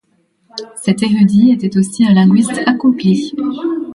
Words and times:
Cet 0.77 1.03
érudit 1.03 1.51
était 1.51 1.77
aussi 1.77 2.03
un 2.07 2.13
linguiste 2.15 2.59
accompli. 2.65 3.35